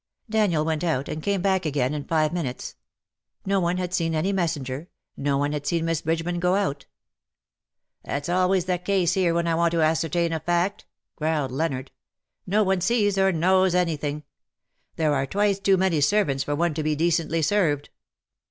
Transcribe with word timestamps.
'^ 0.29 0.31
Daniel 0.31 0.65
went 0.65 0.83
out, 0.83 1.07
and 1.07 1.21
came 1.21 1.43
back 1.43 1.63
again 1.63 1.93
in 1.93 2.03
five 2.03 2.33
minutes. 2.33 2.75
No 3.45 3.59
one 3.59 3.77
had 3.77 3.93
seen 3.93 4.15
any 4.15 4.33
messenger— 4.33 4.87
no 5.15 5.37
one 5.37 5.51
had 5.51 5.67
seen 5.67 5.85
Miss 5.85 6.01
Bridgeman 6.01 6.39
go 6.39 6.55
out. 6.55 6.87
^' 8.03 8.05
That's 8.05 8.27
always 8.27 8.65
the 8.65 8.79
case 8.79 9.13
here 9.13 9.31
when 9.35 9.45
I 9.45 9.53
want 9.53 9.73
to 9.73 9.83
ascertain 9.83 10.33
a 10.33 10.39
fact/^ 10.39 10.85
growled 11.17 11.51
Leonard:" 11.51 11.91
no 12.47 12.63
one 12.63 12.81
sees 12.81 13.19
or 13.19 13.31
knows 13.31 13.75
anything. 13.75 14.23
There 14.95 15.13
are 15.13 15.27
twice 15.27 15.59
too 15.59 15.77
many 15.77 16.01
ser 16.01 16.23
vants 16.25 16.43
for 16.45 16.55
one 16.55 16.73
to 16.73 16.81
be 16.81 16.95
decently 16.95 17.43
served. 17.43 17.91